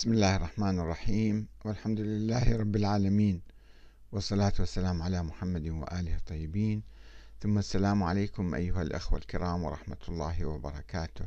[0.00, 1.46] بسم الله الرحمن الرحيم.
[1.64, 3.42] والحمد لله رب العالمين.
[4.12, 6.82] والصلاة والسلام على محمد وآله الطيبين.
[7.40, 11.24] ثم السلام عليكم أيها الأخوة الكرام ورحمة الله وبركاته.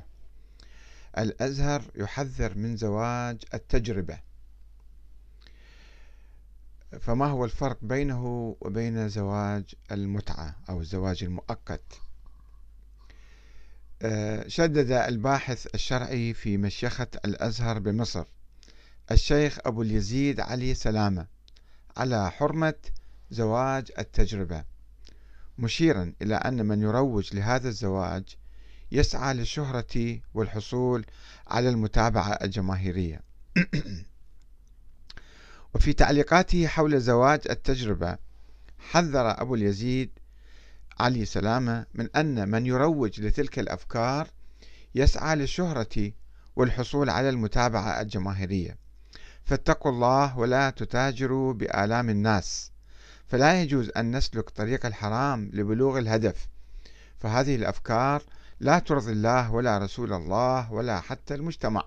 [1.17, 4.19] الأزهر يحذر من زواج التجربة.
[6.99, 12.01] فما هو الفرق بينه وبين زواج المتعة أو الزواج المؤقت؟
[14.01, 18.25] آه، شدد الباحث الشرعي في مشيخة الأزهر بمصر
[19.11, 21.27] الشيخ أبو اليزيد علي سلامة
[21.97, 22.73] على حرمة
[23.31, 24.63] زواج التجربة.
[25.57, 28.23] مشيرا إلى أن من يروج لهذا الزواج
[28.91, 31.05] يسعى للشهرة والحصول
[31.47, 33.21] على المتابعة الجماهيرية.
[35.73, 38.17] وفي تعليقاته حول زواج التجربة
[38.79, 40.09] حذر أبو اليزيد
[40.99, 44.27] علي سلامة من أن من يروج لتلك الأفكار
[44.95, 46.11] يسعى للشهرة
[46.55, 48.82] والحصول على المتابعة الجماهيرية.
[49.45, 52.71] فاتقوا الله ولا تتاجروا بآلام الناس.
[53.27, 56.47] فلا يجوز أن نسلك طريق الحرام لبلوغ الهدف.
[57.17, 58.23] فهذه الأفكار
[58.59, 61.83] لا ترضي الله ولا رسول الله ولا حتى المجتمع.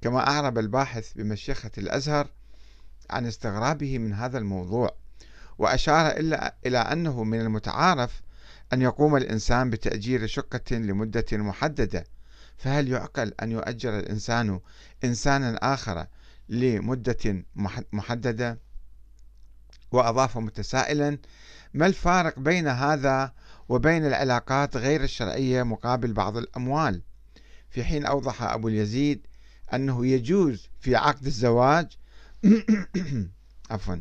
[0.00, 2.28] كما أعرب الباحث بمشيخة الأزهر
[3.10, 4.96] عن استغرابه من هذا الموضوع
[5.58, 6.12] وأشار
[6.66, 8.22] إلى أنه من المتعارف
[8.72, 12.04] أن يقوم الإنسان بتأجير شقة لمدة محددة.
[12.56, 14.60] فهل يعقل أن يؤجر الإنسان
[15.04, 16.06] إنسانا آخر
[16.48, 17.44] لمدة
[17.92, 18.58] محددة
[19.92, 21.18] وأضاف متسائلا
[21.74, 23.32] ما الفارق بين هذا
[23.68, 27.02] وبين العلاقات غير الشرعية مقابل بعض الأموال؟
[27.70, 29.26] في حين أوضح أبو اليزيد
[29.74, 31.86] أنه يجوز في عقد الزواج
[33.70, 33.96] عفوا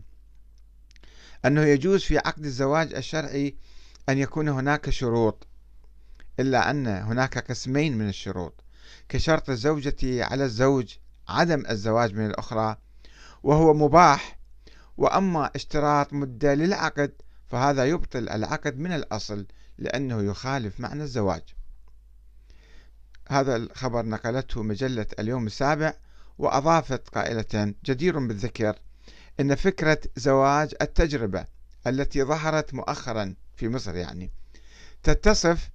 [1.45, 3.55] أنه يجوز في عقد الزواج الشرعي
[4.09, 5.47] أن يكون هناك شروط
[6.39, 8.63] إلا أن هناك قسمين من الشروط
[9.09, 10.95] كشرط الزوجة على الزوج
[11.27, 12.77] عدم الزواج من الأخرى
[13.43, 14.37] وهو مباح.
[14.97, 17.11] وأما اشتراط مدة للعقد
[17.47, 19.45] فهذا يبطل العقد من الأصل
[19.77, 21.41] لأنه يخالف معنى الزواج.
[23.29, 25.93] هذا الخبر نقلته مجلة اليوم السابع
[26.37, 28.75] وأضافت قائلة جدير بالذكر
[29.39, 31.45] إن فكرة زواج التجربة
[31.87, 34.31] التي ظهرت مؤخرا في مصر يعني
[35.03, 35.69] تتصف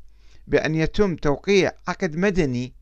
[0.47, 2.75] بأن يتم توقيع عقد مدني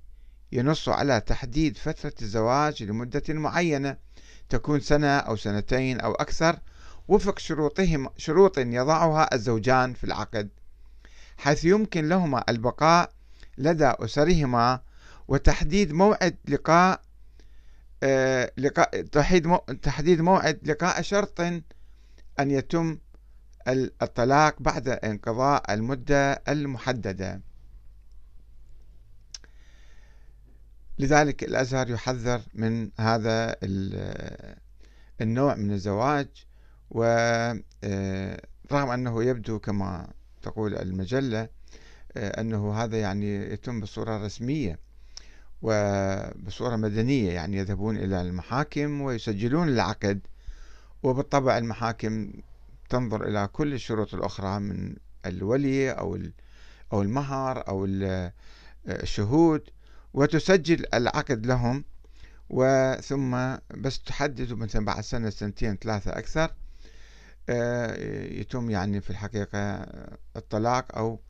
[0.52, 3.96] ينص على تحديد فترة الزواج لمدة معينة
[4.48, 6.58] تكون سنة أو سنتين أو أكثر
[7.08, 10.48] وفق شروطهم شروط يضعها الزوجان في العقد
[11.36, 13.10] حيث يمكن لهما البقاء
[13.58, 14.80] لدى أسرهما
[15.28, 17.00] وتحديد موعد لقاء
[18.02, 19.02] آه، لقاء
[19.82, 22.98] تحديد موعد لقاء شرط أن يتم
[24.02, 27.40] الطلاق بعد انقضاء المدة المحددة.
[30.98, 33.56] لذلك الأزهر يحذر من هذا
[35.20, 36.28] النوع من الزواج
[36.90, 37.62] ورغم
[38.70, 40.08] آه، أنه يبدو كما
[40.42, 41.48] تقول المجلة
[42.16, 44.78] آه، أنه هذا يعني يتم بصورة رسمية
[45.62, 50.20] وبصورة مدنية يعني يذهبون إلى المحاكم ويسجلون العقد
[51.02, 52.32] وبالطبع المحاكم
[52.88, 56.18] تنظر إلى كل الشروط الأخرى من الولي أو
[56.92, 57.88] أو المهر أو
[58.88, 59.70] الشهود.
[60.14, 61.84] وتسجل العقد لهم
[62.50, 66.54] وثم بس تحدد مثلا بعد سنة سنتين ثلاثة أكثر
[67.48, 69.86] آه، يتم يعني في الحقيقة
[70.36, 71.20] الطلاق أو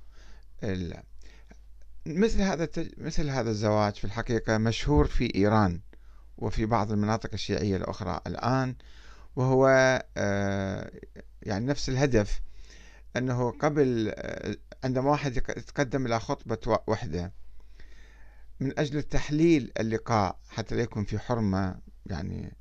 [2.06, 2.68] مثل هذا
[2.98, 5.80] مثل هذا الزواج في الحقيقة مشهور في إيران
[6.38, 8.74] وفي بعض المناطق الشيعية الأخرى الآن
[9.36, 9.68] وهو
[10.16, 10.90] آه،
[11.42, 12.40] يعني نفس الهدف
[13.16, 17.32] أنه قبل آه، عندما واحد يتقدم إلى خطبة وحدة
[18.64, 22.56] من أجل تحليل اللقاء حتى لا يكون في حرمة يعني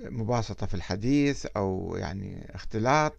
[0.00, 3.14] مباسطة في الحديث أو يعني اختلاط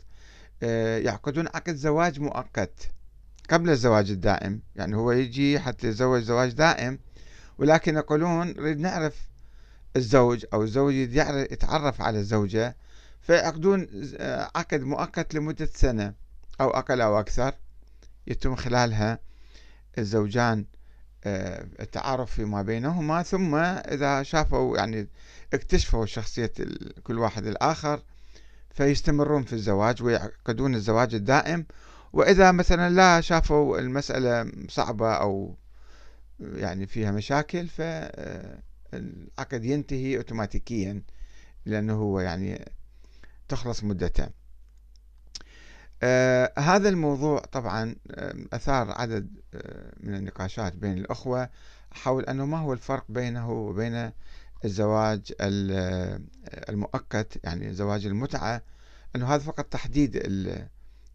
[0.63, 2.91] آه، يعقدون عقد زواج مؤقت
[3.49, 4.61] قبل الزواج الدائم.
[4.75, 6.99] يعني هو يجي حتى يتزوج زواج دائم
[7.57, 9.29] ولكن يقولون نريد نعرف
[9.95, 12.77] الزوج أو الزوج يتعرف على الزوجة
[13.21, 16.13] فيعقدون آه، عقد مؤقت لمدة سنة
[16.61, 17.53] أو أقل أو أكثر
[18.27, 19.19] يتم خلالها
[19.97, 20.65] الزوجان.
[21.25, 25.07] التعارف فيما بينهما ثم إذا شافوا يعني
[25.53, 26.53] اكتشفوا شخصية
[27.03, 28.01] كل واحد الآخر
[28.69, 31.65] فيستمرون في الزواج ويعقدون الزواج الدائم.
[32.13, 35.55] وإذا مثلا لا شافوا المسألة صعبة أو
[36.39, 41.01] يعني فيها مشاكل فالعقد ينتهي أوتوماتيكيا
[41.65, 42.71] لأنه هو يعني
[43.49, 44.42] تخلص مدته.
[46.03, 51.49] آه هذا الموضوع طبعا آه، أثار عدد آه من النقاشات بين الأخوة
[51.91, 54.11] حول أنه ما هو الفرق بينه وبين
[54.65, 55.33] الزواج
[56.69, 58.61] المؤقت يعني زواج المتعة
[59.15, 60.17] أنه هذا فقط تحديد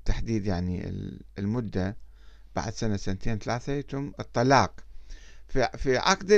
[0.04, 0.92] تحديد يعني
[1.38, 1.96] المدة
[2.56, 4.80] بعد سنة سنتين ثلاثة يتم الطلاق.
[5.48, 6.28] في عقد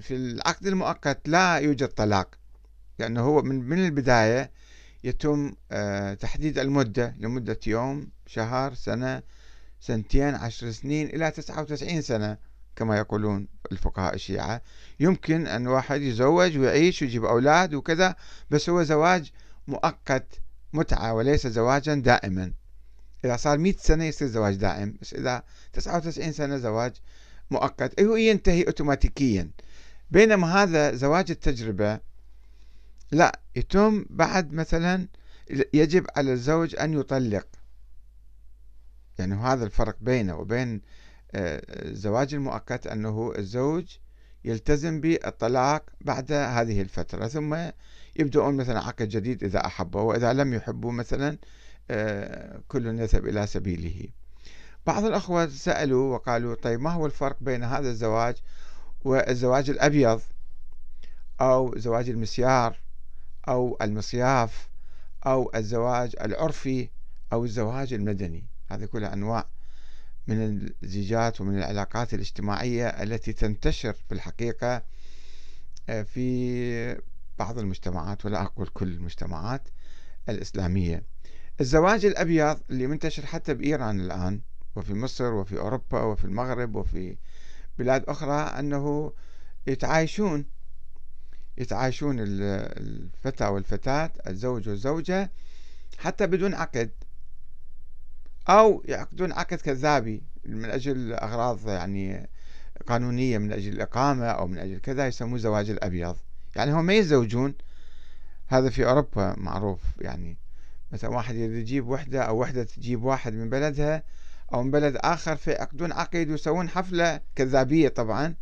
[0.00, 2.34] في العقد المؤقت لا يوجد طلاق
[2.98, 4.50] لأنه هو من من البداية
[5.04, 9.22] يتم آه، تحديد المدة لمدة يوم شهر سنة
[9.80, 12.36] سنتين عشر سنين إلى تسعة وتسعين سنة
[12.76, 14.62] كما يقولون الفقهاء الشيعة.
[15.00, 18.14] يمكن أن واحد يزوج ويعيش ويجيب أولاد وكذا
[18.50, 19.30] بس هو زواج
[19.68, 20.40] مؤقت
[20.72, 22.52] متعة وليس زواجا دائما.
[23.24, 25.42] إذا صار 100 سنة يصير زواج دائم بس إذا
[25.72, 26.92] 99 سنة زواج
[27.50, 28.00] مؤقت.
[28.00, 29.50] هو ينتهي أوتوماتيكيا.
[30.10, 32.00] بينما هذا زواج التجربة
[33.12, 35.08] لا يتم بعد مثلا
[35.74, 37.46] يجب على الزوج أن يطلق.
[39.18, 40.80] يعني هذا الفرق بينه وبين
[41.34, 43.96] آه، الزواج المؤقت أنه الزوج
[44.44, 47.56] يلتزم بالطلاق بعد هذه الفترة ثم
[48.16, 51.38] يبدأون مثلا عقد جديد إذا أحبه وإذا لم يحبوا مثلا
[51.90, 54.08] آه، كل يذهب إلى سبيله.
[54.86, 58.36] بعض الأخوة سألوا وقالوا طيب ما هو الفرق بين هذا الزواج
[59.04, 60.20] والزواج الأبيض
[61.40, 62.76] أو زواج المسيار؟
[63.48, 64.68] أو المصياف
[65.26, 66.88] أو الزواج العرفي
[67.32, 68.46] أو الزواج المدني.
[68.70, 69.46] هذه كلها أنواع
[70.26, 74.82] من الزيجات ومن العلاقات الاجتماعية التي تنتشر في الحقيقة
[75.88, 77.00] آه، في
[77.38, 79.68] بعض المجتمعات ولا أقول كل المجتمعات
[80.28, 81.04] الإسلامية.
[81.60, 84.40] الزواج الأبيض اللي منتشر حتى بإيران الآن
[84.76, 87.16] وفي مصر وفي أوروبا وفي المغرب وفي
[87.78, 89.12] بلاد أخرى أنه
[89.66, 90.46] يتعايشون
[91.60, 95.30] يتعايشون الفتى والفتاة الزوج والزوجة
[95.98, 96.90] حتى بدون عقد.
[98.48, 102.28] أو يعقدون عقد كذابي من أجل أغراض يعني
[102.86, 106.16] قانونية من أجل الإقامة أو من أجل كذا يسموه زواج الأبيض.
[106.56, 107.54] يعني هم ما يتزوجون.
[108.46, 110.38] هذا في أوروبا معروف يعني.
[110.92, 114.02] مثلا واحد يجيب وحدة أو وحدة تجيب واحد من بلدها
[114.54, 118.34] أو من بلد آخر فيعقدون عقد ويسوون حفلة كذابية طبعا.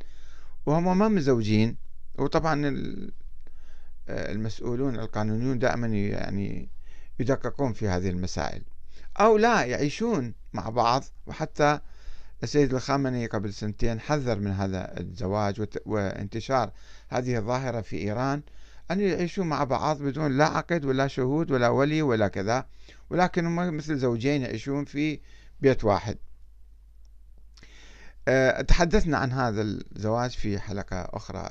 [0.66, 1.87] وهم ما مزوجين
[2.18, 2.76] وطبعا
[4.08, 6.70] المسؤولون القانونيون دائما يعني
[7.18, 8.62] يدققون في هذه المسائل.
[9.20, 11.04] أو لا يعيشون مع بعض.
[11.26, 11.80] وحتى
[12.42, 16.72] السيد الخامنئي قبل سنتين حذر من هذا الزواج وانتشار
[17.08, 18.42] هذه الظاهرة في إيران
[18.90, 22.66] أن يعيشوا مع بعض بدون لا عقد ولا شهود ولا ولي ولا كذا.
[23.10, 25.20] ولكن هم مثل زوجين يعيشون في
[25.60, 26.18] بيت واحد.
[28.68, 31.48] تحدثنا عن هذا الزواج في حلقة أخرى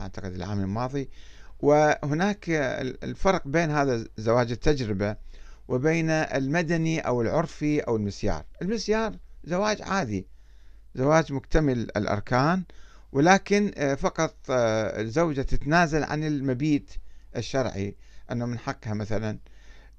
[0.00, 1.08] أعتقد العام الماضي.
[1.60, 2.44] وهناك
[3.04, 5.16] الفرق بين هذا زواج التجربة
[5.68, 8.44] وبين المدني أو العرفي أو المسيار.
[8.62, 10.26] المسيار زواج عادي
[10.94, 12.64] زواج مكتمل الأركان
[13.12, 16.90] ولكن آه، فقط آه، الزوجة تتنازل عن المبيت
[17.36, 17.96] الشرعي.
[18.32, 19.38] أنه من حقها مثلا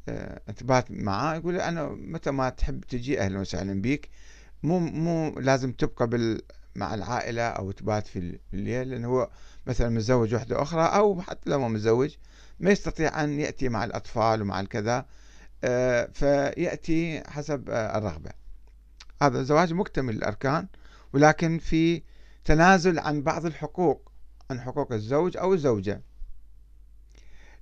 [0.09, 4.09] آه، تبات معاه يقول أنا متى ما تحب تجي أهلا وسهلا بك
[4.63, 6.41] مو مو لازم تبقى بال
[6.75, 9.29] مع العائلة أو تبات في الليل لأنه هو
[9.67, 12.15] مثلا متزوج وحدة أخرى أو حتى لو متزوج
[12.59, 15.05] ما يستطيع أن يأتي مع الأطفال ومع الكذا
[16.13, 18.31] فيأتي حسب الرغبة.
[19.21, 20.67] هذا زواج مكتمل الأركان
[21.13, 22.03] ولكن في
[22.45, 24.11] تنازل عن بعض الحقوق
[24.51, 26.01] عن حقوق الزوج أو الزوجة.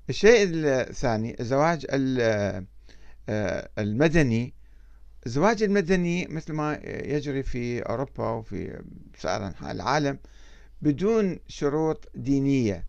[0.10, 4.54] الشيء الثاني الزواج آه، المدني
[5.26, 8.84] الزواج المدني مثل ما يجري في أوروبا وفي
[9.18, 10.20] سائر أنحاء العالم
[10.82, 12.86] بدون شروط دينية.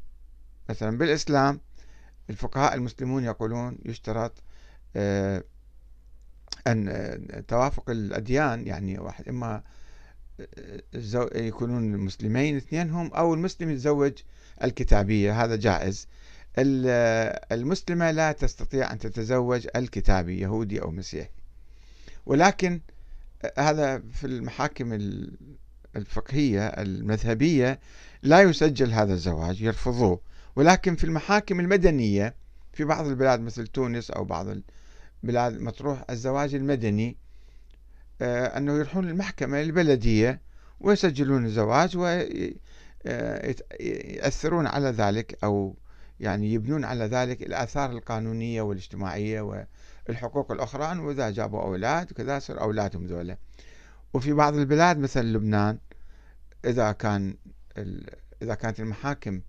[0.68, 1.60] مثلا بالإسلام
[2.30, 4.32] الفقهاء المسلمون يقولون يشترط
[4.96, 5.44] آه،
[6.66, 9.62] أن آه، توافق الأديان يعني واحد إما
[11.34, 14.12] يكونون مسلمين اثنينهم أو المسلم يتزوج
[14.64, 16.08] الكتابية هذا جائز.
[16.58, 21.30] المسلمة لا تستطيع أن تتزوج الكتابي يهودي أو مسيحي.
[22.26, 22.80] ولكن
[23.58, 24.92] هذا في المحاكم
[25.96, 27.80] الفقهية المذهبية
[28.22, 30.20] لا يسجل هذا الزواج يرفضوه.
[30.56, 32.34] ولكن في المحاكم المدنية
[32.72, 34.46] في بعض البلاد مثل تونس أو بعض
[35.22, 37.16] البلاد مطروح الزواج المدني
[38.20, 40.40] آه، أنه يروحون المحكمة البلدية
[40.80, 41.96] ويسجلون الزواج
[43.06, 45.76] ويأثرون آه، على ذلك أو
[46.20, 49.66] يعني يبنون على ذلك الآثار القانونية والاجتماعية
[50.08, 53.36] والحقوق الأخرى أنه إذا جابوا أولاد وكذا يصير أولادهم ذولا.
[54.14, 55.78] وفي بعض البلاد مثل لبنان
[56.64, 57.36] إذا كان
[58.42, 59.40] إذا كانت المحاكم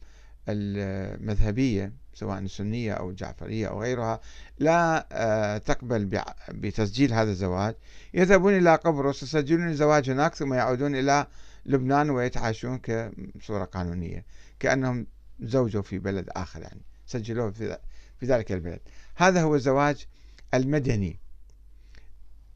[0.49, 4.19] المذهبية سواء السنية أو الجعفرية أو غيرها
[4.59, 7.75] لا آه، تقبل بتسجيل هذا الزواج.
[8.13, 11.27] يذهبون إلى قبرص يسجلون الزواج هناك ثم يعودون إلى
[11.65, 14.25] لبنان ويتعايشون كصورة قانونية
[14.59, 15.07] كأنهم
[15.39, 17.77] زوجه في بلد آخر يعني سجلوه في
[18.23, 18.79] ذلك البلد.
[19.15, 20.07] هذا هو الزواج
[20.53, 21.19] المدني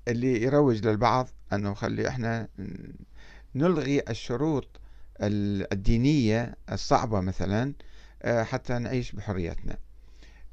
[0.08, 2.48] اللي يروج للبعض أنه خلي إحنا
[3.56, 4.68] نلغي الشروط
[5.22, 7.74] الدينية الصعبة مثلا
[8.24, 9.78] آه، حتى نعيش بحريتنا.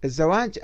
[0.04, 0.50] الزواج